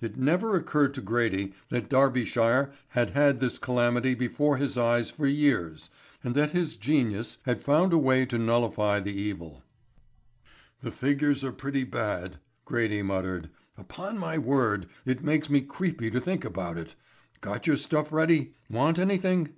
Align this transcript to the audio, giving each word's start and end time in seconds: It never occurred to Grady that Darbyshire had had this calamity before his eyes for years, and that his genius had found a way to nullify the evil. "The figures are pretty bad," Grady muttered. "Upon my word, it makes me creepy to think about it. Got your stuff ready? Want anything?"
It 0.00 0.16
never 0.16 0.54
occurred 0.54 0.94
to 0.94 1.00
Grady 1.00 1.54
that 1.70 1.88
Darbyshire 1.88 2.70
had 2.90 3.10
had 3.10 3.40
this 3.40 3.58
calamity 3.58 4.14
before 4.14 4.56
his 4.56 4.78
eyes 4.78 5.10
for 5.10 5.26
years, 5.26 5.90
and 6.22 6.36
that 6.36 6.52
his 6.52 6.76
genius 6.76 7.38
had 7.46 7.64
found 7.64 7.92
a 7.92 7.98
way 7.98 8.24
to 8.26 8.38
nullify 8.38 9.00
the 9.00 9.10
evil. 9.12 9.64
"The 10.82 10.92
figures 10.92 11.42
are 11.42 11.50
pretty 11.50 11.82
bad," 11.82 12.38
Grady 12.64 13.02
muttered. 13.02 13.50
"Upon 13.76 14.18
my 14.18 14.38
word, 14.38 14.86
it 15.04 15.24
makes 15.24 15.50
me 15.50 15.60
creepy 15.62 16.12
to 16.12 16.20
think 16.20 16.44
about 16.44 16.78
it. 16.78 16.94
Got 17.40 17.66
your 17.66 17.76
stuff 17.76 18.12
ready? 18.12 18.54
Want 18.70 19.00
anything?" 19.00 19.54